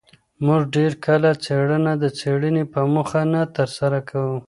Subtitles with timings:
[0.45, 4.37] موږ ډېر کله څېړنه د څېړني په موخه نه ترسره کوو.